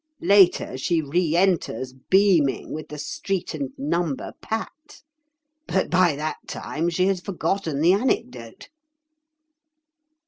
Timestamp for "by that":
5.91-6.37